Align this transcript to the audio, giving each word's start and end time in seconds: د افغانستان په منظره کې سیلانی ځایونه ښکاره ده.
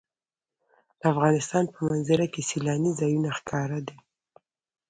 د 0.99 1.01
افغانستان 1.13 1.63
په 1.73 1.79
منظره 1.87 2.25
کې 2.33 2.41
سیلانی 2.49 2.91
ځایونه 2.99 3.29
ښکاره 3.37 3.79
ده. 3.87 3.95